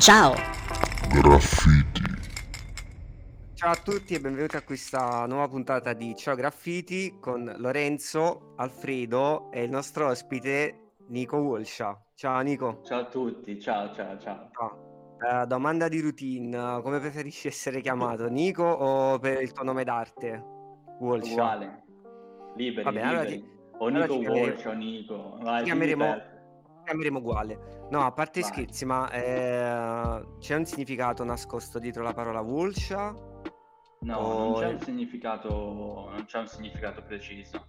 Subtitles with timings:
[0.00, 0.34] Ciao.
[1.08, 2.02] Graffiti.
[3.54, 9.50] Ciao a tutti e benvenuti a questa nuova puntata di Ciao Graffiti con Lorenzo, Alfredo
[9.52, 10.79] e il nostro ospite
[11.10, 12.00] Nico Wolscia.
[12.14, 12.80] Ciao Nico.
[12.84, 14.48] Ciao a tutti, ciao ciao ciao.
[14.52, 15.16] Ciao.
[15.42, 20.42] Eh, domanda di routine, come preferisci essere chiamato, Nico o per il tuo nome d'arte?
[21.00, 21.32] Wolscia.
[21.32, 21.84] Uguale.
[22.56, 23.40] Liberi, Vabbè, allora liberi.
[23.42, 25.38] ti- O allora Nico chiameremo- Walsh o Nico.
[25.42, 26.16] Vai, chiameremo,
[26.84, 27.58] chiameremo uguale.
[27.90, 28.50] No, a parte Vai.
[28.50, 33.14] scherzi, ma eh, c'è un significato nascosto dietro la parola Wolscia?
[34.02, 35.48] No, o non c'è un significato,
[36.10, 37.66] non c'è un significato preciso.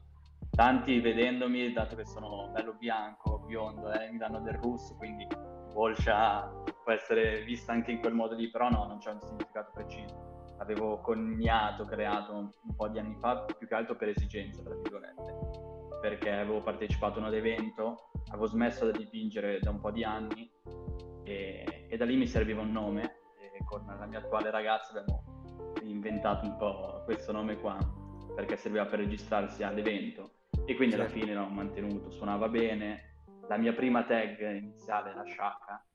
[0.51, 5.25] Tanti vedendomi, dato che sono bello bianco, biondo, eh, mi danno del russo, quindi
[5.73, 6.51] Volscia
[6.83, 10.55] può essere vista anche in quel modo lì, però no, non c'è un significato preciso.
[10.57, 15.99] L'avevo coniato, creato un, po' di anni fa, più che altro per esigenza, tra virgolette,
[16.01, 20.51] perché avevo partecipato a un evento, avevo smesso di dipingere da un po' di anni
[21.23, 23.03] e, e da lì mi serviva un nome
[23.53, 25.23] e con la mia attuale ragazza abbiamo
[25.81, 27.77] inventato un po' questo nome qua
[28.35, 31.19] perché serviva per registrarsi all'evento e quindi alla Certo.
[31.19, 33.09] fine l'ho mantenuto, suonava bene.
[33.47, 35.85] La mia prima tag iniziale era Shaka,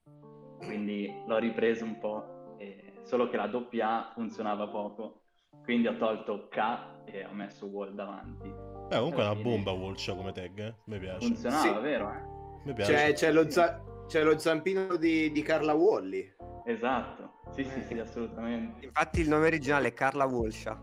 [0.59, 5.21] quindi l'ho ripreso un po', e- solo che la doppia A funzionava poco,
[5.63, 6.57] quindi ho tolto K
[7.05, 8.47] e ho messo Wall davanti.
[8.47, 10.73] Eh, comunque è una bomba Walsh come tag, eh?
[10.85, 11.25] Mi piace.
[11.25, 11.81] Funzionava, Sì.
[11.81, 12.11] vero?
[12.11, 12.35] eh?
[12.65, 12.93] Mi piace.
[12.93, 16.33] C'è, c'è lo, za- c'è lo zampino di, di Carla Wally.
[16.65, 18.85] Esatto, sì sì sì, assolutamente.
[18.85, 20.81] Infatti il nome originale è Carla Wolscia.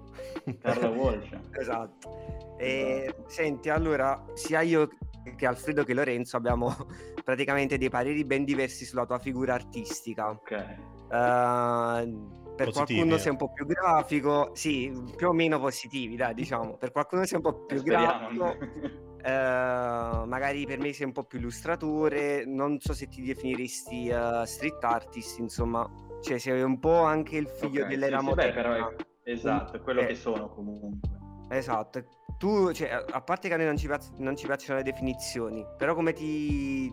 [0.61, 1.31] Carla Walsh.
[1.59, 2.57] Esatto.
[2.59, 3.29] E, Esatto.
[3.29, 4.89] senti, allora, sia io
[5.37, 6.75] che Alfredo che Lorenzo abbiamo
[7.25, 10.31] praticamente dei pareri ben diversi sulla tua figura artistica.
[10.31, 13.19] Ok, Eh, per Positivi, qualcuno eh.
[13.19, 16.77] sei un po' più grafico, sì, più o meno positivi, dai, diciamo.
[16.77, 18.57] Per qualcuno sei un po' più grafico,
[19.25, 24.43] eh, magari per me sei un po' più illustratore, non so se ti definiresti eh,
[24.45, 25.89] street artist, insomma,
[26.23, 28.63] cioè sei un po' anche il figlio Ok, dell'era sì, sì, beh, moderna.
[28.63, 30.07] però è- esatto, è quello Eh.
[30.07, 31.09] che sono comunque.
[31.49, 32.05] Esatto,
[32.39, 34.85] tu, cioè, a a parte che a noi non ci, piac- non ci piacciono le
[34.85, 36.93] definizioni, però come ti,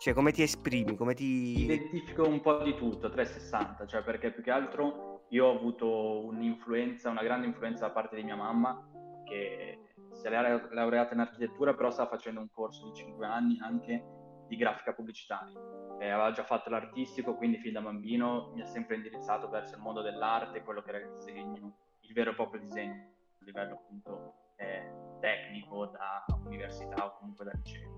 [0.00, 1.62] cioè, come ti esprimi, come ti...
[1.64, 7.08] Identifico un po' di tutto, 360, cioè perché più che altro io ho avuto un'influenza,
[7.10, 8.80] una grande influenza da parte di mia mamma
[9.24, 9.78] che
[10.18, 14.04] si è laure- laureata in architettura, però sta facendo un corso di 5 anni anche
[14.48, 15.58] di grafica pubblicitaria.
[16.00, 19.80] E aveva già fatto l'artistico, quindi fin da bambino mi ha sempre indirizzato verso il
[19.80, 22.94] mondo dell'arte, quello che era il disegno, il vero e proprio disegno
[23.40, 24.90] a livello appunto eh,
[25.20, 27.96] tecnico da università o comunque da liceo.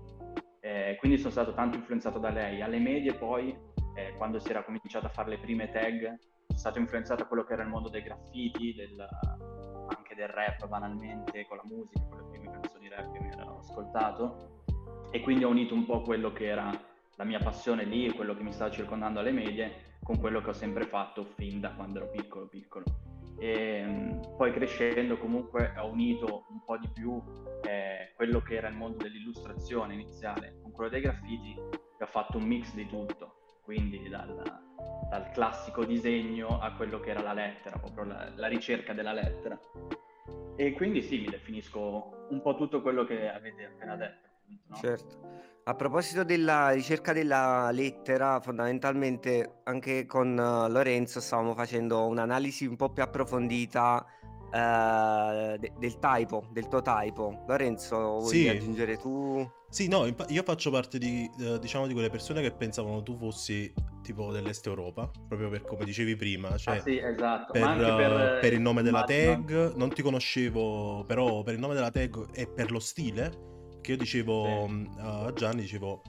[0.59, 2.61] Eh, quindi sono stato tanto influenzato da lei.
[2.61, 3.57] Alle medie poi,
[3.95, 6.03] eh, quando si era cominciato a fare le prime tag,
[6.47, 9.07] sono stato influenzato da quello che era il mondo dei graffiti, del-
[10.21, 14.63] del rap banalmente, con la musica, con le prime canzoni rap che mi ero ascoltato.
[15.11, 16.71] E quindi ho unito un po' quello che era
[17.15, 20.53] la mia passione lì quello che mi stava circondando alle medie con quello che ho
[20.53, 22.85] sempre fatto fin da quando ero piccolo piccolo.
[23.37, 27.21] E mh, poi crescendo comunque ho unito un po' di più
[27.63, 32.37] eh, quello che era il mondo dell'illustrazione iniziale con quello dei graffiti e ho fatto
[32.37, 34.41] un mix di tutto, quindi dal,
[35.09, 39.59] dal classico disegno a quello che era la lettera, proprio la, la ricerca della lettera.
[40.55, 44.27] E quindi sì, mi definisco un po' tutto quello che avete appena detto.
[44.67, 44.75] no?
[44.75, 45.19] Certo.
[45.63, 52.75] A proposito della ricerca della lettera, fondamentalmente anche con eh, Lorenzo stavamo facendo un'analisi un
[52.75, 54.03] po' più approfondita
[54.51, 57.43] eh, de- del typo, del tuo typo.
[57.47, 58.47] Lorenzo, vuoi Sì.
[58.47, 59.49] aggiungere tu?
[59.69, 63.71] Sì, no, io faccio parte di, eh, diciamo, di quelle persone che pensavano tu fossi
[64.01, 67.53] tipo dell'Est Europa, proprio per come dicevi prima, cioè Ah, sì, esatto.
[67.53, 71.59] per, per, eh, per il nome della immagino- tag, non ti conoscevo, però per il
[71.59, 73.49] nome della tag e per lo stile,
[73.81, 74.73] che io dicevo Sì.
[74.73, 76.01] mh, a Gianni, dicevo,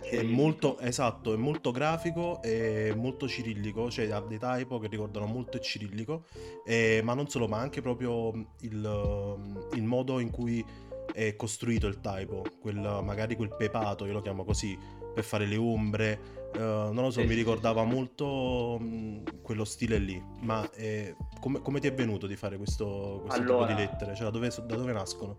[0.00, 5.26] è molto, esatto, è molto grafico e molto cirillico, cioè ha dei typo che ricordano
[5.26, 6.24] molto il cirillico,
[6.64, 10.64] eh, ma non solo, ma anche proprio il, il modo in cui
[11.12, 14.78] è costruito il typo, quel, magari quel pepato, io lo chiamo così,
[15.16, 16.20] per fare le ombre,
[16.54, 17.94] eh, non lo so, Sì, mi ricordava sì, sì.
[17.94, 23.20] molto mh, quello stile lì, ma eh, come, come ti è venuto di fare questo,
[23.22, 24.14] questo tipo Allora- di lettere?
[24.14, 25.36] Cioè da dove, da dove nascono?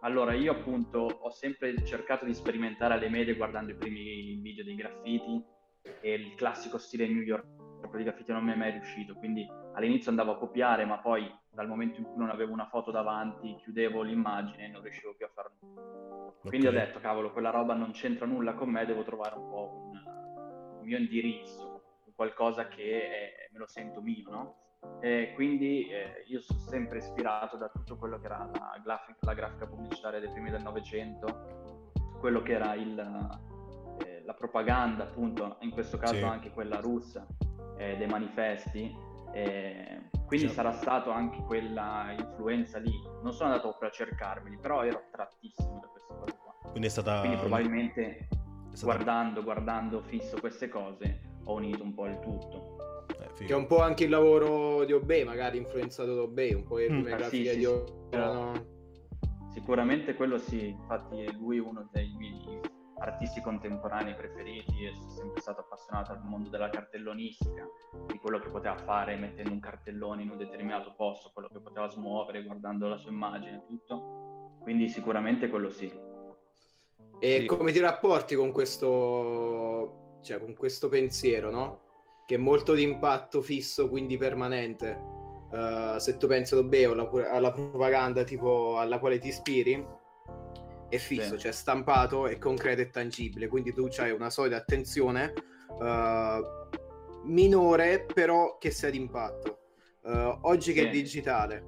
[0.00, 4.74] Allora, io appunto ho sempre cercato di sperimentare alle medie guardando i primi video dei
[4.74, 5.44] graffiti
[6.00, 7.44] e il classico stile New York
[7.80, 11.30] proprio di graffiti non mi è mai riuscito, quindi all'inizio andavo a copiare, ma poi
[11.52, 15.26] dal momento in cui non avevo una foto davanti, chiudevo l'immagine e non riuscivo più
[15.26, 16.32] a far nulla.
[16.42, 16.72] Quindi Ok.
[16.72, 20.02] ho detto, cavolo, quella roba non c'entra nulla con me, devo trovare un po' un,
[20.78, 21.82] un mio indirizzo,
[22.14, 24.54] qualcosa che è- me lo sento mio, no?
[25.00, 29.34] E quindi eh, io sono sempre ispirato da tutto quello che era la, graf- la
[29.34, 32.98] grafica pubblicitaria dei primi del Novecento, quello che era il,
[34.06, 36.22] eh, la propaganda, appunto, in questo caso Sì.
[36.22, 37.26] anche quella russa,
[37.76, 39.08] eh, dei manifesti.
[39.32, 40.62] Eh, quindi Certo.
[40.62, 42.92] sarà stato anche quella influenza lì.
[43.22, 46.54] Non sono andato proprio a cercarmeli, però ero trattissimo da queste cose qua.
[46.70, 47.20] Quindi è stata...
[47.20, 48.26] Quindi probabilmente è
[48.76, 53.04] stata- guardando, guardando fisso queste cose ho unito un po' il tutto.
[53.18, 53.44] eh.
[53.44, 56.76] Che è un po' anche il lavoro di Obey, magari influenzato da Obey, un po'
[56.78, 57.00] le Mm.
[57.02, 58.54] prime Ah, grafiche sì, di Obey.
[58.54, 58.68] sì.
[59.52, 62.60] Sicuramente quello sì, infatti lui è uno dei miei
[63.00, 67.66] artisti contemporanei preferiti e sono sempre stato appassionato al mondo della cartellonistica,
[68.06, 71.88] di quello che poteva fare mettendo un cartellone in un determinato posto, quello che poteva
[71.88, 74.58] smuovere guardando la sua immagine e tutto.
[74.60, 75.90] Quindi sicuramente quello sì.
[77.18, 77.46] E Sì.
[77.46, 81.80] come ti rapporti con questo, cioè, con questo pensiero, no?
[82.26, 85.18] Che è molto di impatto fisso, quindi permanente.
[85.50, 89.84] Uh, se tu pensi o alla, alla propaganda tipo alla quale ti ispiri,
[90.90, 91.44] è fisso, Sì.
[91.44, 93.48] cioè stampato, è concreto e tangibile.
[93.48, 95.32] Quindi tu hai una solida attenzione
[95.78, 99.58] uh, minore, però che sia d'impatto.
[100.02, 100.90] Uh, oggi che è Sì.
[100.90, 101.64] digitale,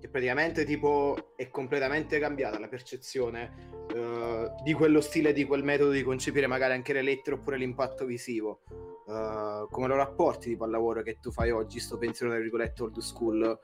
[0.00, 5.90] che praticamente tipo è completamente cambiata la percezione eh, di quello stile, di quel metodo
[5.90, 8.62] di concepire magari anche le lettere oppure l'impatto visivo.
[9.04, 12.98] Come lo rapporti tipo al lavoro che tu fai oggi, sto pensiero tra virgolette old
[12.98, 13.58] school,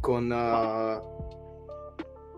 [0.00, 0.28] con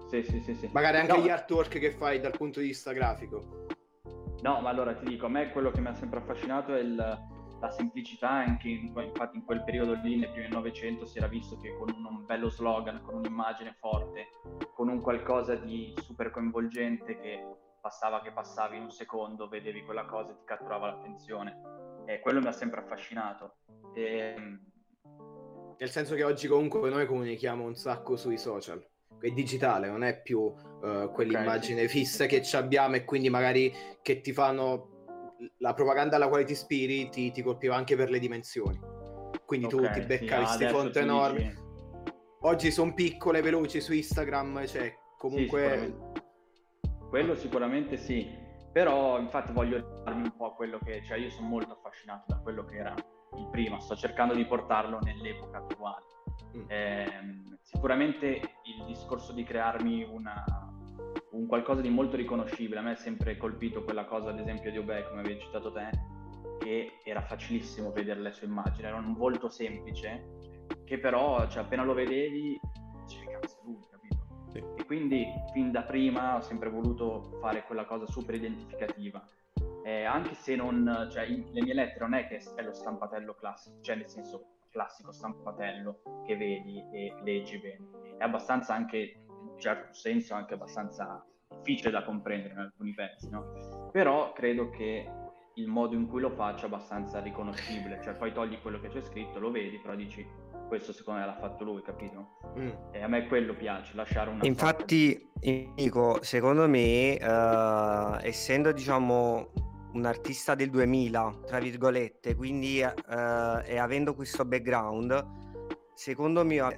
[0.08, 0.68] Sì, sì, sì, sì.
[0.72, 3.66] magari anche No, gli artwork che fai dal punto di vista grafico.
[4.42, 7.34] No, ma allora ti dico, a me quello che mi ha sempre affascinato è il-
[7.58, 11.58] la semplicità, anche in, infatti in quel periodo lì, nel primo Novecento, si era visto
[11.58, 14.26] che con un, un bello slogan, con un'immagine forte,
[14.74, 17.42] con un qualcosa di super coinvolgente che
[17.80, 22.04] bastava che passavi in un secondo, vedevi quella cosa e ti catturava l'attenzione.
[22.06, 23.56] E quello mi ha sempre affascinato.
[23.94, 24.34] E,
[25.78, 28.84] Nel senso che oggi comunque noi comunichiamo un sacco sui social.
[29.20, 30.52] È digitale, non è più
[30.84, 32.28] eh, quell'immagine sì, sì, fissa sì.
[32.28, 33.72] che ci abbiamo e quindi magari
[34.02, 34.94] che ti fanno
[35.58, 38.78] la propaganda alla quale ti ispiri ti, ti colpiva anche per le dimensioni.
[39.44, 41.42] Quindi tu ok, ti sì, beccavi queste adesso fonti tu enormi.
[41.42, 41.64] dici-
[42.40, 45.60] Oggi sono piccole, veloci su Instagram, cioè comunque...
[45.60, 46.24] sicuramente.
[47.08, 48.28] Quello sicuramente sì,
[48.72, 52.40] però infatti voglio darmi un po' a quello che, cioè io sono molto affascinato da
[52.40, 56.04] quello che era il prima, sto cercando di portarlo nell'epoca attuale.
[56.56, 56.64] Mm.
[56.68, 60.44] Ehm, sicuramente il discorso di crearmi una,
[61.32, 64.78] un qualcosa di molto riconoscibile, a me è sempre colpito quella cosa ad esempio di
[64.78, 65.90] Obey, come avevi citato te,
[66.58, 71.84] che era facilissimo vedere le sue immagini, era un volto semplice, che però cioè, appena
[71.84, 72.58] lo vedevi
[73.06, 74.26] dicevi cazzo lui, capito?
[74.50, 74.58] Sì.
[74.58, 79.24] E quindi fin da prima ho sempre voluto fare quella cosa super identificativa.
[79.86, 83.34] Eh, anche se non, cioè, i- le mie lettere non è che è lo stampatello
[83.34, 88.16] classico, cioè nel senso classico stampatello che vedi e leggi bene.
[88.18, 93.30] È abbastanza anche, in un certo senso, anche abbastanza difficile da comprendere in alcuni pezzi,
[93.30, 93.90] no?
[93.92, 95.08] Però credo che
[95.54, 99.00] il modo in cui lo faccio è abbastanza riconoscibile, cioè poi togli quello che c'è
[99.00, 100.26] scritto, lo vedi, però dici
[100.66, 102.38] questo secondo me l'ha fatto lui, capito?
[102.58, 102.70] Mm.
[102.90, 105.30] E a me quello piace, lasciare una Infatti,
[105.76, 109.52] dico, secondo me, eh, essendo diciamo
[109.96, 112.92] un artista del 2000, tra virgolette, quindi eh,
[113.64, 115.26] e avendo questo background,
[115.94, 116.70] secondo me eh,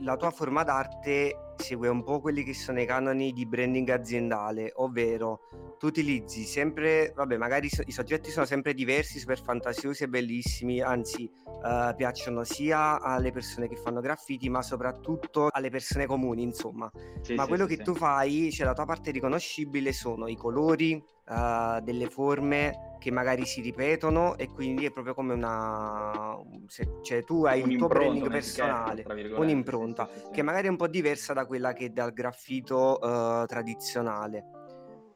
[0.00, 4.72] la tua forma d'arte segue un po' quelli che sono i canoni di branding aziendale,
[4.76, 5.40] ovvero
[5.78, 10.80] tu utilizzi sempre, vabbè, magari so- i soggetti sono sempre diversi, super fantasiosi e bellissimi,
[10.80, 11.30] anzi
[11.64, 16.90] eh, piacciono sia alle persone che fanno graffiti, ma soprattutto alle persone comuni, insomma.
[17.22, 20.36] Sì, ma sì, quello sì, che tu fai, cioè la tua parte riconoscibile sono i
[20.36, 26.38] colori, eh, delle forme che magari si ripetono e quindi è proprio come una...
[26.66, 29.04] se- cioè tu hai il tuo branding personale,
[29.36, 30.32] un'impronta, sì, sì, sì.
[30.32, 34.44] che magari è un po' diversa da quella che dal graffito eh, tradizionale.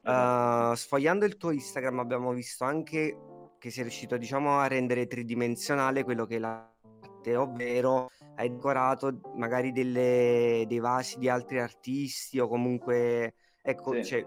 [0.02, 3.14] Uh, sfogliando il tuo Instagram abbiamo visto anche
[3.58, 9.72] che sei riuscito diciamo a rendere tridimensionale quello che è l'arte, ovvero hai decorato magari
[9.72, 14.04] delle- dei vasi di altri artisti o comunque ecco, Sì.
[14.04, 14.26] cioè,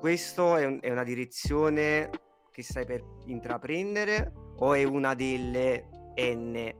[0.00, 2.10] questo è, un- è una direzione
[2.50, 6.74] che stai per intraprendere o è una delle N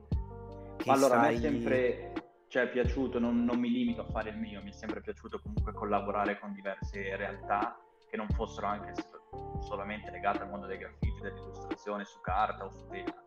[0.87, 1.51] allora, a me è stai...
[1.51, 2.11] sempre
[2.47, 5.39] cioè, è piaciuto, non, non mi limito a fare il mio, mi è sempre piaciuto
[5.39, 7.77] comunque collaborare con diverse realtà
[8.09, 8.93] che non fossero anche
[9.59, 13.23] solamente legate al mondo dei graffiti, dell'illustrazione su carta o su tela,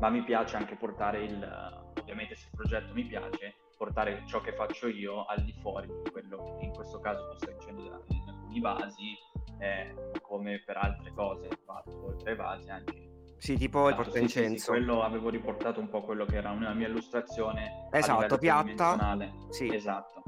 [0.00, 4.54] ma mi piace anche portare il, ovviamente se il progetto mi piace, portare ciò che
[4.54, 8.28] faccio io al di fuori di quello che in questo caso tu stai dicendo in
[8.28, 9.14] alcuni vasi,
[9.58, 14.10] eh, come per altre cose fatto oltre ai vasi anche sì, tipo il Esatto, sì,
[14.10, 14.70] sì, sì, portaincenso.
[14.72, 19.18] quello avevo riportato un po' quello che era una mia illustrazione Esatto, piatta.
[19.50, 19.72] Sì.
[19.74, 20.22] Esatto.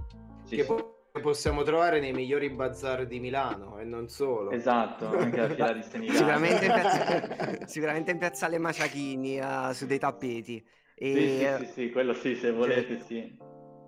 [0.44, 0.68] Sì, che sì.
[0.68, 4.50] po- possiamo trovare nei migliori bazar di Milano e non solo.
[4.50, 6.18] Esatto, anche la fiera di Senigallia.
[6.18, 7.66] Sicuramente in, piazza...
[7.66, 10.64] Sicuramente in piazzale Maciachini eh, su dei tappeti.
[10.94, 11.12] E,
[11.58, 13.36] Sì, sì, sì, sì, quello sì, se volete, sì.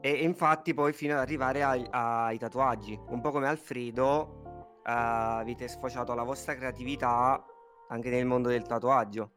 [0.01, 2.99] e infatti poi fino ad arrivare ai, ai tatuaggi.
[3.09, 7.43] Un po' come Alfredo, eh, avete sfociato la vostra creatività
[7.89, 9.33] anche nel mondo del tatuaggio.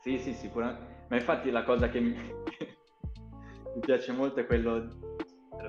[0.00, 1.06] Sì, sì, sicuramente.
[1.08, 2.14] Ma infatti la cosa che mi,
[3.74, 5.02] mi piace molto è quello di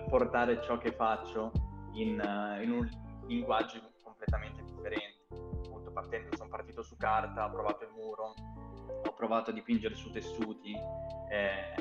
[0.09, 1.51] portare ciò che faccio
[1.93, 2.89] in, eh, in un
[3.27, 5.25] linguaggio completamente differente.
[5.65, 8.33] Appunto, partendo, sono partito su carta, ho provato il muro,
[9.05, 10.73] ho provato a dipingere su tessuti
[11.29, 11.73] eh,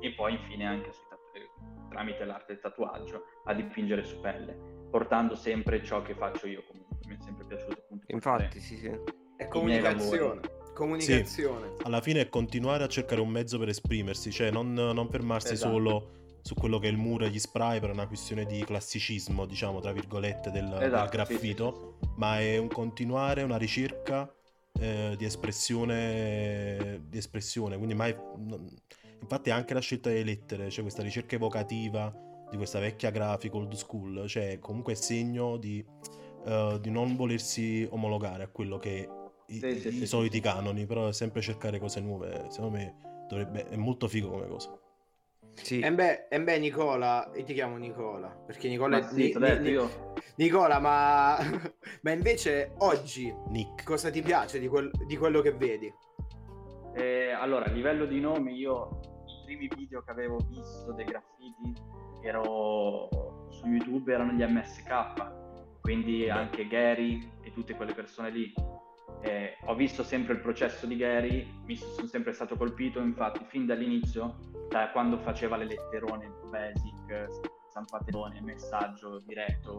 [0.00, 4.54] e poi infine anche tatu- tramite l'arte del tatuaggio a dipingere su pelle,
[4.90, 6.96] portando sempre ciò che faccio io comunque.
[7.06, 9.19] Mi è sempre piaciuto appunto Infatti, sì, sì.
[9.40, 10.40] È comunicazione.
[10.74, 11.76] Comunicazione.
[11.82, 15.72] alla fine è continuare a cercare un mezzo per esprimersi, cioè non, non fermarsi Esatto.
[15.72, 16.10] solo
[16.42, 19.80] su quello che è il muro e gli spray per una questione di classicismo, diciamo,
[19.80, 22.14] tra virgolette, del, del Esatto, sì, graffito, sì, sì, sì.
[22.16, 24.30] ma è un continuare, una ricerca
[24.78, 28.14] eh, di espressione, di espressione, quindi mai...
[28.36, 28.68] non-
[29.22, 32.14] infatti anche la scelta delle lettere, cioè questa ricerca evocativa
[32.50, 35.84] di questa vecchia grafica old school, cioè comunque è segno di,
[36.44, 39.08] eh, di non volersi omologare a quello che
[39.50, 40.42] i, Sì, sì, i sì, soliti sì.
[40.42, 42.96] canoni, però è sempre cercare cose nuove, secondo me
[43.28, 44.78] dovrebbe, è molto figo come cosa.
[45.54, 45.80] Sì.
[45.80, 49.12] E beh, e beh, Nicola, io ti chiamo Nicola, perché Nicola Ma è...
[49.12, 51.36] sì, Ni- Ni- io- Nicola, ma...
[52.02, 53.84] ma invece oggi Nick.
[53.84, 55.92] cosa ti piace di, quel- di quello che vedi?
[56.94, 61.74] Eh, allora, a livello di nomi, io i primi video che avevo visto dei graffiti
[62.22, 63.08] ero
[63.50, 68.52] su YouTube erano gli MSK, quindi anche Gary e tutte quelle persone lì.
[69.22, 73.66] Eh, ho visto sempre il processo di Gary, mi sono sempre stato colpito, infatti, fin
[73.66, 77.28] dall'inizio, da quando faceva le letterone basic,
[77.68, 79.76] stampatone, messaggio diretto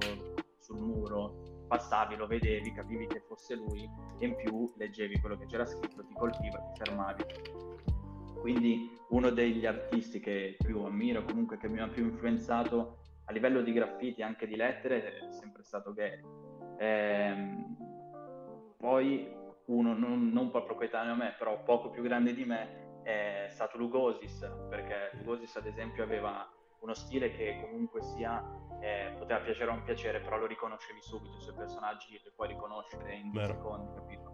[0.59, 5.45] sul muro, passavi, lo vedevi, capivi che fosse lui e in più leggevi quello che
[5.45, 7.23] c'era scritto, ti colpiva, ti fermavi.
[8.39, 13.61] Quindi uno degli artisti che più ammiro, comunque che mi ha più influenzato a livello
[13.61, 16.21] di graffiti e anche di lettere è sempre stato Gary.
[16.79, 17.75] Ehm,
[18.81, 19.31] poi
[19.67, 23.77] uno non, non proprio coetaneo a me, però poco più grande di me è stato
[23.77, 28.43] Lugosis, perché Lugosis ad esempio aveva uno stile che comunque sia
[28.81, 32.47] eh, poteva piacere o non piacere, però lo riconoscevi subito, i suoi personaggi li puoi
[32.47, 34.29] riconoscere in due secondi, capito?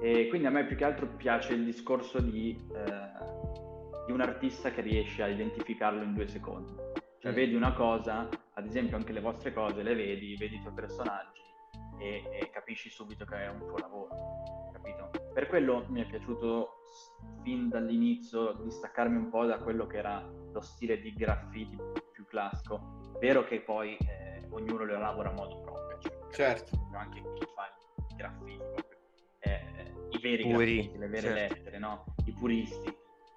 [0.00, 4.70] E quindi a me più che altro piace il discorso di, eh, di un artista
[4.70, 6.72] che riesce a identificarlo in due secondi.
[7.18, 7.34] Cioè Mm.
[7.34, 11.41] vedi una cosa, ad esempio anche le vostre cose, le vedi, vedi i tuoi personaggi
[12.02, 15.10] e, e capisci subito che è un tuo lavoro, capito?
[15.32, 16.82] Per quello mi è piaciuto
[17.42, 21.76] fin dall'inizio distaccarmi un po' da quello che era lo stile di graffiti
[22.12, 23.00] più classico.
[23.20, 26.76] Vero che poi eh, ognuno lo lavora a modo proprio, cioè, Certo.
[26.92, 27.68] anche chi fa
[28.08, 28.98] i graffiti, proprio,
[29.38, 31.54] eh, i veri Puri, graffiti, le vere certo.
[31.54, 32.04] lettere, no?
[32.24, 32.96] I puristi.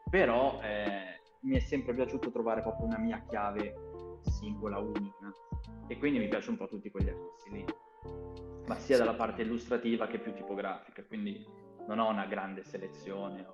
[0.10, 3.76] Però eh, mi è sempre piaciuto trovare proprio una mia chiave
[4.22, 5.32] singola, unica.
[5.88, 7.66] E quindi mi piace un po' tutti quegli artisti lì.
[8.68, 11.46] Ma sia dalla parte illustrativa che più tipografica, quindi
[11.88, 13.46] non ho una grande selezione.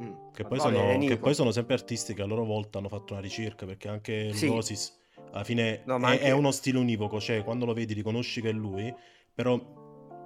[0.00, 0.12] Mm.
[0.32, 3.22] Che poi, sono, che poi sono sempre artisti che a loro volta hanno fatto una
[3.22, 4.46] ricerca, perché anche Sì.
[4.46, 4.98] Lugosis
[5.32, 8.50] alla fine No, è, anche- è uno stile univoco, cioè quando lo vedi riconosci che
[8.50, 8.92] è lui,
[9.34, 9.60] però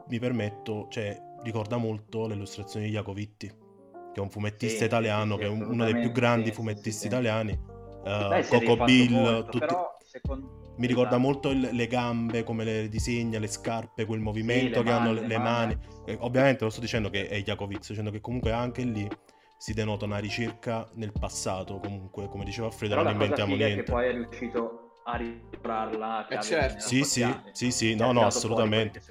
[0.06, 5.34] mi permetto, cioè ricorda molto le illustrazioni di Jacovitti, che è un fumettista Sì, italiano,
[5.34, 7.06] sì, che è sì, un- uno dei più grandi sì, sì, fumettisti sì.
[7.06, 7.52] italiani.
[7.52, 11.22] eh, Beh, è Coco Bill, molto, tutti- però secondo- mi ricorda Esatto.
[11.22, 15.14] molto il- le gambe, come le disegna, le scarpe, quel movimento le che hanno mani,
[15.14, 15.74] le, le le mani.
[15.76, 16.02] mani.
[16.06, 19.08] Eh, ovviamente lo sto dicendo che è Jakovic, sto dicendo che comunque anche lì
[19.56, 23.90] si denota una ricerca nel passato, comunque, come diceva Alfredo, non inventiamo è che niente.
[23.90, 26.80] poi è riuscito a ripararla Eh, certo.
[26.80, 29.02] Sì, sì, sì, sì, no, no, assolutamente.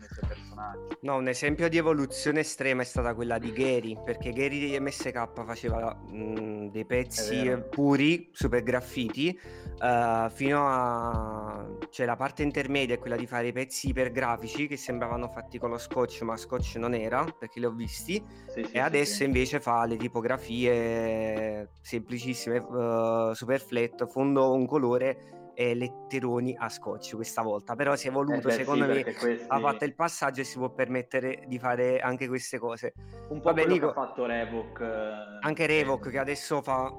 [1.02, 5.44] No, un esempio di evoluzione estrema è stata quella di Gary, perché Gary di MSK
[5.46, 9.38] faceva mh, dei pezzi puri, super graffiti,
[9.82, 11.68] eh, fino a...
[11.90, 15.70] cioè la parte intermedia è quella di fare i pezzi ipergrafici che sembravano fatti con
[15.70, 19.16] lo scotch, ma scotch non era, perché li ho visti, Sì, sì, sì, e adesso
[19.16, 19.24] sì.
[19.26, 27.16] invece fa le tipografie semplicissime, eh, super flat, fondo un colore e letteroni a scotch
[27.16, 29.96] questa volta, però si è Eh, evoluto beh, secondo sì, me questi- ha fatto il
[29.96, 32.94] passaggio e si può permettere di fare anche queste cose.
[33.30, 34.80] un po' Vabbè, Nico- che ha fatto Revoc.
[34.82, 36.92] eh, Anche Revoc eh, che adesso fa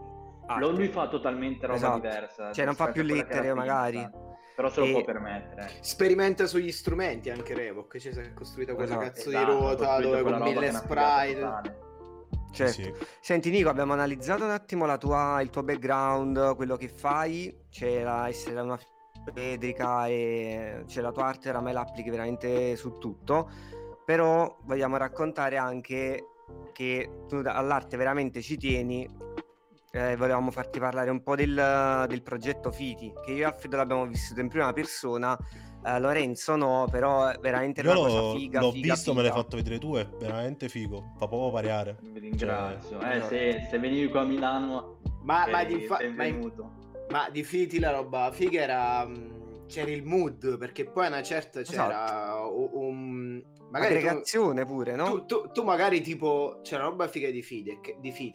[0.46, 0.60] arte.
[0.64, 1.94] Lo- lui fa totalmente roba Esatto.
[2.00, 2.52] diversa.
[2.52, 4.08] Cioè, non fa più lettere, magari.
[4.56, 5.68] Però se lo E- può permettere.
[5.80, 9.04] Sperimenta sugli strumenti anche Revok, cioè si è costruita quella Esatto.
[9.06, 11.82] cazzo Esatto, di ha ruota dove con mille sprite.
[12.54, 12.72] Totale.
[12.72, 12.96] Certo.
[12.96, 13.06] Sì.
[13.20, 18.60] Senti Nico, abbiamo analizzato un attimo tua, il tuo background, quello che fai, c'era essere
[18.60, 18.78] una
[19.32, 23.50] pedrica e c'è la tua arte, oramai la applichi veramente su tutto,
[24.04, 26.28] però vogliamo raccontare anche
[26.72, 29.08] che tu all'arte veramente ci tieni,
[29.92, 34.06] eh, volevamo farti parlare un po' del, del progetto Fiti, che io e Alfredo l'abbiamo
[34.06, 35.38] vissuto in prima persona,
[35.84, 39.22] eh, Lorenzo no, però è veramente Io una cosa l'ho, figa, l'ho figa, visto, me
[39.22, 39.42] l'hai figa.
[39.42, 41.12] fatto vedere tu, è veramente figo.
[41.18, 41.98] Fa proprio pareare.
[42.00, 42.98] Vi ringrazio.
[43.00, 43.28] Cioè, Eh, esatto.
[43.34, 46.24] se, se venivi qua a Milano, Ma, ma, di infa- ma
[47.10, 49.04] ma di Fiti la roba figa era...
[49.06, 53.42] mh, c'era il mood, perché poi a una certa c'era u- un...
[53.70, 55.04] Magari tu, Aggregazione pure, no?
[55.04, 56.60] tu, tu- tu magari tipo...
[56.62, 57.42] C'era roba figa di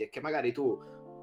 [0.03, 0.77] e che magari tu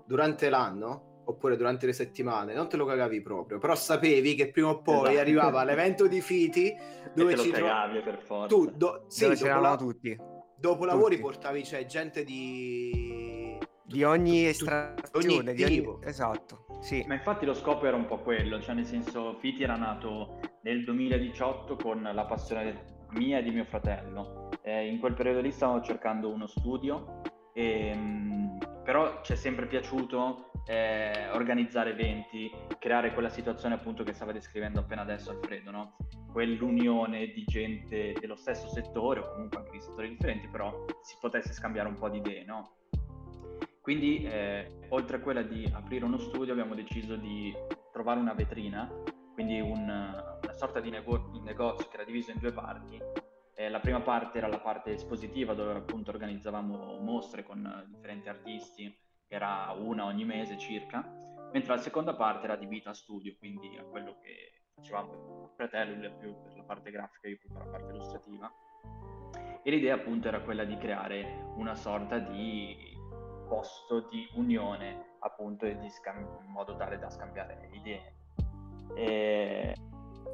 [0.06, 4.68] durante l'anno oppure durante le settimane non te lo cagavi proprio, però sapevi che prima
[4.70, 5.18] o poi Esatto.
[5.20, 8.46] arrivava l'evento di Fiti E dove te lo ci tro- cagavi per forza.
[8.54, 10.16] tu do- sì, Dove dopo, la- tutti.
[10.58, 11.26] dopo lavori tutti.
[11.28, 15.74] portavi cioè, gente di Di ogni estrazione, di ogni...
[15.76, 16.00] tipo.
[16.02, 17.04] Esatto, sì.
[17.06, 20.82] Ma infatti lo scopo era un po' quello, cioè nel senso Fiti era nato nel
[20.84, 24.50] 2018 con la passione mia e di mio fratello.
[24.62, 27.20] Eh, in quel periodo lì stavamo cercando uno studio,
[27.54, 28.45] e, mm,
[28.86, 34.78] però ci è sempre piaciuto eh, organizzare eventi, creare quella situazione appunto che stava descrivendo
[34.78, 35.96] appena adesso Alfredo, no?
[36.30, 41.52] quell'unione di gente dello stesso settore o comunque anche di settori differenti, però si potesse
[41.52, 42.76] scambiare un po' di idee, no?
[43.80, 47.52] Quindi, eh, oltre a quella di aprire uno studio, abbiamo deciso di
[47.90, 48.88] trovare una vetrina,
[49.32, 53.00] quindi un- una sorta di, nego- negozio che era diviso in due parti.
[53.58, 58.28] Eh, la prima parte era la parte espositiva, dove appunto organizzavamo mostre con eh, differenti
[58.28, 58.94] artisti,
[59.28, 61.00] era una ogni mese circa,
[61.52, 66.16] mentre la seconda parte era adibita a studio, quindi a quello che facevamo fratello, lui
[66.18, 68.52] più per la parte grafica, io più per la parte illustrativa.
[69.62, 72.94] E l'idea appunto era quella di creare una sorta di
[73.48, 78.14] posto di unione appunto e di scam- in modo tale da scambiare idee.
[78.94, 79.74] E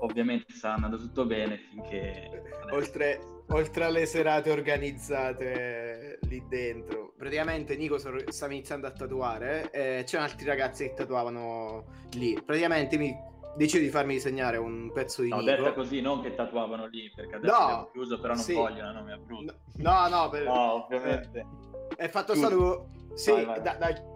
[0.02, 2.28] ovviamente sta andando tutto bene finché
[2.70, 10.28] oltre, oltre alle serate organizzate lì dentro praticamente Nico stava iniziando a tatuare e c'erano
[10.28, 13.14] altri ragazzi che tatuavano lì praticamente mi
[13.56, 17.10] decido di farmi disegnare un pezzo di No, Nico detta così, non che tatuavano lì,
[17.14, 18.54] perché adesso No, chiuso, però non sì.
[18.54, 19.54] vogliono, non mi abruzzo.
[19.76, 20.44] no no per...
[20.44, 21.46] No, ovviamente.
[21.96, 23.60] è fatto Tu- stato sì Vai, vai.
[23.62, 24.10] da, da-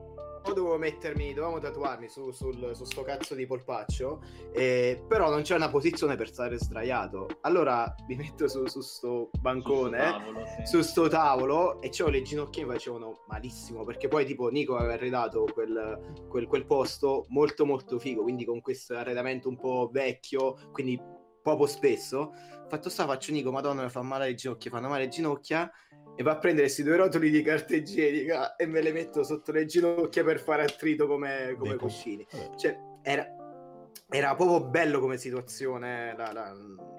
[0.52, 5.54] dovevo mettermi dovevamo tatuarmi su, sul, su sto cazzo di polpaccio eh, però non c'è
[5.54, 10.66] una posizione per stare sdraiato allora mi metto su, su sto bancone Sul tavolo, sì.
[10.66, 14.94] su sto tavolo e c'avevo le ginocchia che facevano malissimo perché poi tipo Nico aveva
[14.94, 20.56] arredato quel, quel- quel posto molto molto figo quindi con questo arredamento un po' vecchio
[20.72, 21.00] quindi
[21.42, 22.32] poco spesso
[22.68, 25.70] fatto sta faccio Nico madonna mi fa male le ginocchia fanno male le ginocchia
[26.16, 29.52] e va a prendere questi due rotoli di carta igienica e me le metto sotto
[29.52, 32.26] le ginocchia per fare attrito come, come cuscini
[32.56, 33.26] cioè era,
[34.08, 36.54] era proprio bello come situazione la- la-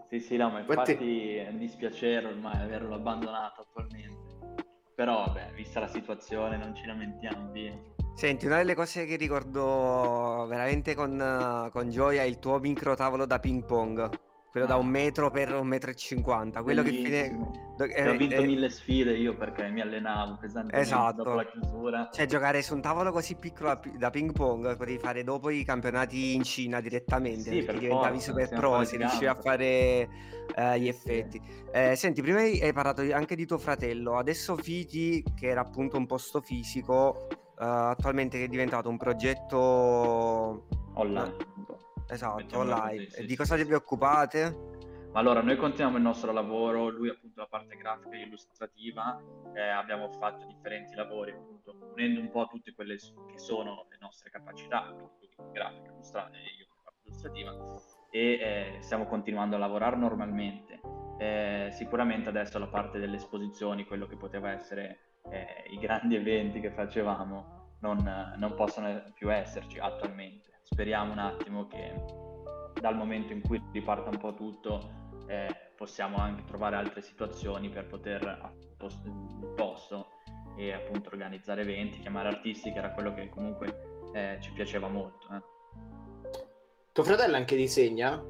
[0.09, 4.25] Sì, sì, no, ma Infatti- infatti è un dispiacere ormai averlo abbandonato attualmente.
[4.95, 7.71] Però, vabbè, vista la situazione, non ci lamentiamo, via.
[8.15, 13.25] Senti, una delle cose che ricordo veramente con, con gioia è il tuo micro tavolo
[13.25, 14.09] da ping pong,
[14.57, 14.77] quello da Ah.
[14.77, 17.55] un metro per un metro e cinquanta, quello che fine...
[17.77, 21.21] Che ho eh, vinto eh, mille sfide io perché mi allenavo pesantemente Esatto.
[21.23, 22.09] dopo la chiusura.
[22.11, 25.51] Cioè, giocare su un tavolo così piccolo da pi- da ping pong potevi fare dopo
[25.51, 27.51] i campionati in Cina direttamente.
[27.51, 29.65] Sì, perché per diventavi super pro, si riusciva a fare
[30.55, 31.41] eh, gli Sì, effetti.
[31.71, 36.07] Eh, senti, prima hai parlato anche di tuo fratello, adesso Fiti, che era appunto un
[36.07, 40.65] posto fisico, eh, attualmente è diventato un progetto
[40.95, 41.35] Online.
[41.57, 41.77] un po'.
[42.07, 43.09] Esatto, online.
[43.09, 43.63] sì, di sì, cosa sì.
[43.63, 44.75] vi occupate?
[45.11, 49.19] Ma Allora, noi continuiamo il nostro lavoro, lui appunto la parte grafica e illustrativa,
[49.55, 54.29] eh, abbiamo fatto differenti lavori, appunto, unendo un po' tutte quelle che sono le nostre
[54.29, 56.67] capacità, quindi grafica, illustrata e
[57.03, 57.55] illustrativa,
[58.11, 60.79] e eh, stiamo continuando a lavorare normalmente.
[61.17, 66.59] Eh, sicuramente adesso la parte delle esposizioni, quello che poteva essere eh, i grandi eventi
[66.59, 70.56] che facevamo, non, non possono più esserci attualmente.
[70.69, 71.93] Speriamo un attimo che
[72.79, 74.79] dal momento in cui riparta un po' tutto
[75.27, 79.01] eh, possiamo anche trovare altre situazioni per poter a posto,
[79.55, 80.07] posto
[80.57, 85.27] e appunto organizzare eventi, chiamare artisti, che era quello che comunque eh, ci piaceva molto.
[85.33, 85.41] eh.
[86.91, 88.21] tuo fratello anche disegna?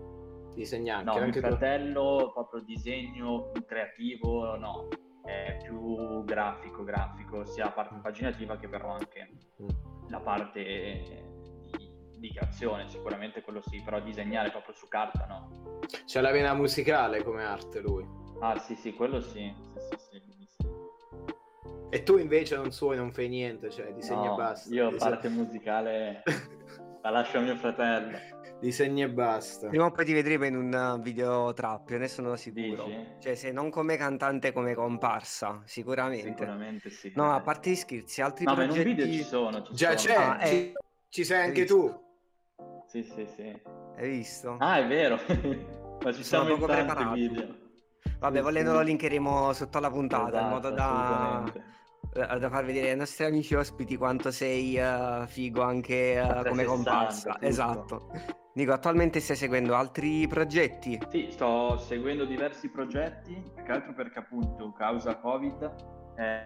[0.53, 1.47] disegna anche, No, mio anche tu?
[1.47, 4.87] fratello proprio disegno creativo, no,
[5.23, 9.29] è più grafico, grafico, sia la parte paginativa che però anche
[10.09, 10.59] la parte
[12.17, 15.79] di, creazione, sicuramente quello sì, però disegnare proprio su carta no.
[16.05, 18.05] C'è la vena musicale come arte lui.
[18.41, 19.53] Ah sì sì, quello sì,
[19.89, 20.65] sì, sì, sì, sì.
[21.89, 24.73] E tu invece non suoni, non fai niente, cioè disegni No, e basta.
[24.73, 26.23] Io Dise- parte musicale
[27.01, 28.17] la lascio a mio fratello.
[28.59, 29.69] disegni e basta.
[29.69, 32.83] Prima o poi ti vedremo in un uh, video trap, ne sono sicuro.
[32.85, 33.07] Dici?
[33.19, 36.27] Cioè, se non come cantante, come comparsa, sicuramente.
[36.27, 37.11] Sicuramente sì.
[37.15, 38.95] No, a parte gli scherzi, altri No, ma in un progetti...
[38.95, 39.63] video ci sono.
[39.63, 40.13] Ci Già sono.
[40.13, 40.73] c'è, Ah, ci, eh.
[41.09, 42.05] ci sei anche tu.
[42.87, 43.61] Sì, sì, sì.
[43.97, 44.55] Hai visto?
[44.59, 45.17] Ah, è vero.
[46.03, 47.13] ma ci Sono siamo in poco tanti preparato.
[47.13, 47.55] video.
[48.19, 48.75] Vabbè, sì, volendo sì.
[48.77, 51.43] lo linkeremo sotto la puntata, in Esatto, modo da...
[51.43, 51.63] assolutamente.
[52.13, 56.43] eh, da far vedere ai nostri amici ospiti quanto sei eh, figo anche eh, A
[56.45, 57.33] come 360, comparsa.
[57.33, 57.45] tutto.
[57.45, 58.11] Esatto.
[58.53, 60.99] Dico, attualmente stai seguendo altri progetti?
[61.09, 65.75] Sì, sto seguendo diversi progetti, più che altro perché appunto causa Covid
[66.17, 66.43] eh,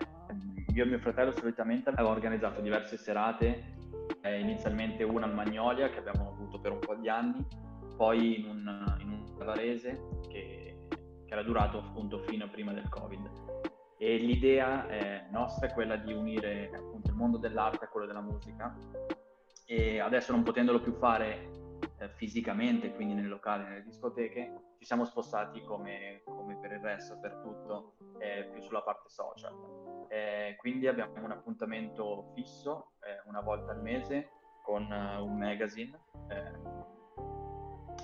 [0.74, 3.78] io e mio fratello solitamente abbiamo organizzato diverse serate,
[4.22, 7.46] eh, inizialmente una al Magnolia che abbiamo avuto per un po' di anni,
[7.96, 12.88] poi in un, in un Varese che, che era durato appunto fino a prima del
[12.90, 13.30] Covid.
[13.98, 18.22] E l'idea eh, nostra è quella di unire appunto il mondo dell'arte a quello della
[18.22, 18.76] musica
[19.66, 21.50] e adesso non potendolo più fare
[21.98, 27.20] eh, fisicamente, quindi nei locali, nelle discoteche, ci siamo spostati come, come per il resto,
[27.20, 30.06] per tutto, eh, più sulla parte social.
[30.08, 34.30] Eh, quindi abbiamo un appuntamento fisso, eh, una volta al mese,
[34.64, 36.00] con eh, un magazine,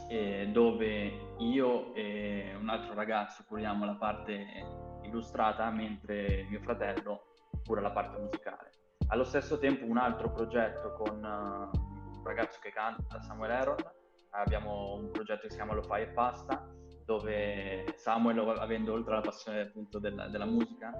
[0.09, 4.45] eh, dove io e un altro ragazzo curiamo la parte
[5.03, 7.33] illustrata, mentre mio fratello
[7.65, 8.71] cura la parte musicale.
[9.09, 11.77] Allo stesso tempo un altro progetto con eh,
[12.17, 13.75] un ragazzo che canta, Samuel Aaron,
[14.31, 16.67] abbiamo un progetto che si chiama Lo fai e pasta,
[17.07, 20.91] dove Samuel, avendo oltre alla passione appunto della, della musica,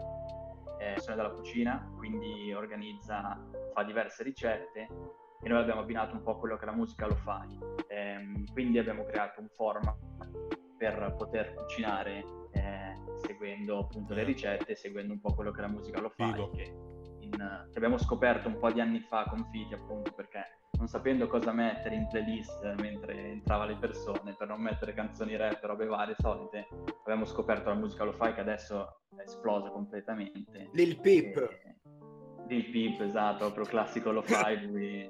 [0.79, 3.37] eh, passione della cucina, quindi organizza,
[3.73, 4.87] fa diverse ricette
[5.41, 7.59] e noi abbiamo abbinato un po' quello che la musica lo fai.
[7.89, 9.97] Ehm, quindi abbiamo creato un format
[10.77, 14.25] per poter cucinare eh, seguendo appunto le Eh.
[14.25, 16.73] ricette, seguendo un po' quello che la musica lo fa, che,
[17.19, 17.31] in-
[17.69, 20.39] che abbiamo scoperto un po' di anni fa con Fiti appunto perché
[20.77, 25.63] non sapendo cosa mettere in playlist mentre entrava le persone per non mettere canzoni rap,
[25.63, 26.67] robe varie solite,
[27.01, 30.69] abbiamo scoperto la musica lo fai che adesso è esplosa completamente.
[30.73, 31.35] Lil Peep.
[31.37, 31.75] E-
[32.47, 35.01] Lil Peep, esatto, proprio classico lo fai, lui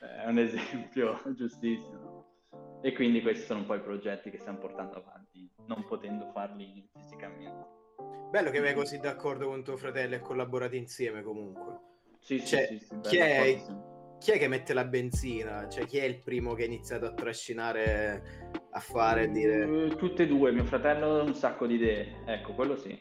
[0.00, 2.16] è un esempio giustissimo.
[2.82, 6.88] E quindi questi sono un po' i progetti che stiamo portando avanti, non potendo farli
[6.94, 7.66] fisicamente.
[8.30, 11.80] Bello che vai così d'accordo con tuo fratello e collaborate insieme comunque.
[12.20, 13.64] Sì, sì, Cioè, sì, sì, chi bello, è-
[14.18, 15.68] Chi è che mette la benzina?
[15.68, 19.86] Cioè, chi è il primo che ha iniziato a trascinare, a fare e dire...
[19.86, 23.00] Eh, Tutte e due, mio fratello ha un sacco di idee, ecco, quello sì.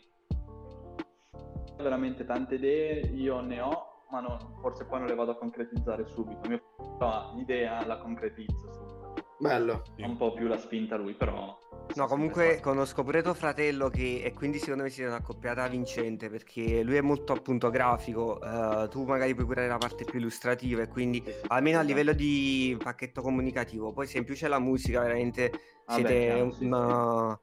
[1.78, 6.06] Veramente tante idee, io ne ho, ma non- forse poi non le vado a concretizzare
[6.06, 6.48] subito.
[6.48, 8.97] Mio fratello ha l'idea, la concretizza subito.
[9.40, 9.84] Bello.
[9.98, 11.58] Un po' più la spinta lui, però...
[11.96, 16.84] No, comunque conosco pure tuo fratello che e quindi secondo me siete un'accoppiata vincente perché
[16.84, 20.90] lui è molto appunto grafico, eh, tu magari puoi curare la parte più illustrativa e
[20.90, 21.88] quindi Sì, sì, almeno a esatto.
[21.88, 25.52] livello di pacchetto comunicativo, poi se in più c'è la musica veramente
[25.86, 27.40] Ah, siete beh, chiaro, sì, una...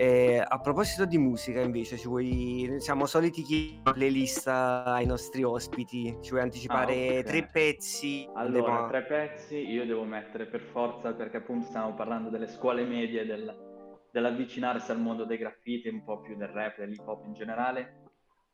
[0.00, 2.76] Eh, a proposito di musica invece, ci vuoi...
[2.78, 7.24] siamo soliti chiedere playlist ai nostri ospiti, ci vuoi anticipare Ah, ok.
[7.24, 8.28] tre pezzi?
[8.34, 12.84] Allora, Devo- tre pezzi io devo mettere per forza perché appunto stiamo parlando delle scuole
[12.84, 17.32] medie, del- dell'avvicinarsi al mondo dei graffiti, un po' più del rap, dell'hip hop in
[17.32, 18.02] generale.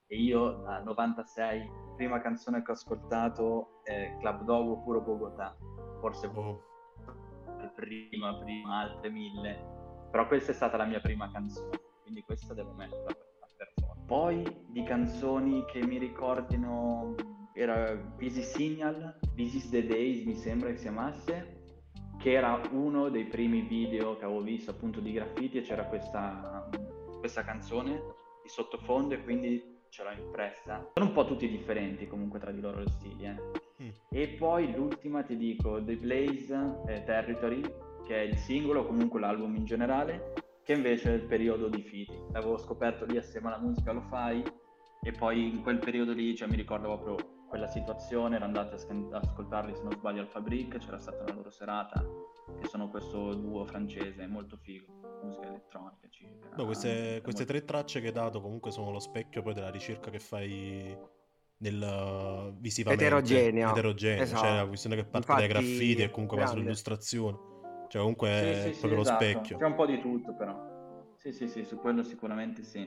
[0.07, 5.55] E io dal 96, la prima canzone che ho ascoltato è Club Dog oppure Bogotà,
[6.01, 6.63] forse Oh,
[7.75, 9.83] prima, prima, altre mille.
[10.15, 13.17] Però questa è stata la mia prima canzone, quindi questa devo metterla per,
[13.57, 14.01] per forza.
[14.07, 17.17] Poi di canzoni che mi ricordino
[17.53, 21.63] era Busy Signal, This is the Days mi sembra che si chiamasse,
[22.17, 26.71] che era uno dei primi video che avevo visto appunto di graffiti e c'era questa,
[27.19, 28.01] questa canzone
[28.41, 30.91] di sottofondo e quindi ce l'ho impressa.
[30.95, 33.63] Sono un po' tutti differenti comunque tra di loro gli stili, eh.
[33.83, 33.89] Mm.
[34.11, 37.63] E poi l'ultima ti dico, The Blaze eh, Territory,
[38.05, 41.83] che è il singolo, o comunque l'album in generale, che invece è il periodo di
[41.83, 42.19] Fiti.
[42.33, 44.43] L'avevo scoperto lì assieme alla musica Lo Fai,
[45.03, 48.79] e poi in quel periodo lì, cioè mi ricordo proprio quella situazione, ero andato a
[48.79, 52.03] ad ascoltarli se non sbaglio al Fabric, c'era stata una loro serata,
[52.61, 56.09] che sono questo duo francese, molto figo, musica elettronica.
[56.09, 59.55] Circa, no, queste, queste molto- tre tracce che hai dato comunque sono lo specchio poi
[59.55, 60.97] della ricerca che fai
[61.59, 63.71] nel visivamente Eterogenea.
[63.71, 64.69] eterogenea, cioè la Esatto.
[64.69, 67.53] questione che parte Infatti, dai graffiti e comunque va sull'illustrazione.
[67.95, 69.25] Cioè comunque Sì, è sì, sì, proprio esatto.
[69.25, 69.57] lo specchio.
[69.57, 71.13] C'è un po' di tutto però.
[71.17, 72.85] Sì, sì, sì, su quello sicuramente sì.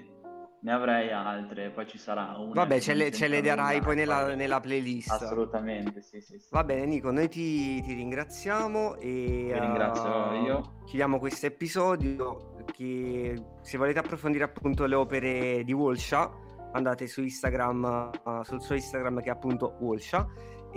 [0.60, 2.52] ne avrei altre, poi ci sarà una.
[2.54, 5.12] Vabbè, ce le, ce le darai poi nella, nella playlist.
[5.12, 6.50] Assolutamente, sì, sì, sì.
[6.52, 10.74] Va bene, Nico, noi ti, ti ringraziamo e Vi ringrazio eh, io.
[10.86, 12.56] chiudiamo questo episodio.
[12.70, 16.30] Che se volete approfondire appunto le opere di Walsha,
[16.74, 20.28] andate su Instagram, eh, sul suo Instagram che è appunto Walsha.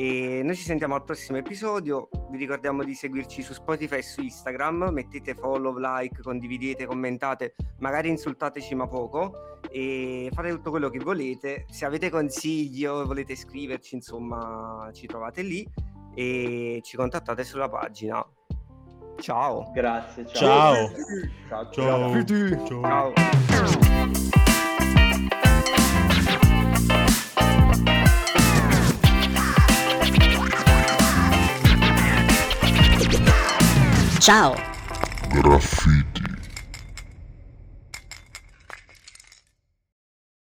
[0.01, 2.09] E noi ci sentiamo al prossimo episodio.
[2.31, 4.89] Vi ricordiamo di seguirci su Spotify e su Instagram.
[4.91, 9.61] Mettete follow, like, condividete, commentate, magari insultateci ma poco.
[9.71, 11.67] E fate tutto quello che volete.
[11.69, 15.69] Se avete consigli o volete scriverci, insomma, ci trovate lì
[16.15, 18.27] e ci contattate sulla pagina.
[19.19, 19.71] Ciao.
[19.75, 20.89] Grazie, ciao.
[21.47, 21.71] Ciao.
[21.71, 22.25] Ciao, Ciao.
[22.65, 23.13] Ciao.
[23.13, 24.50] Ciao.
[34.21, 34.55] Ciao.
[35.31, 36.30] Graffiti.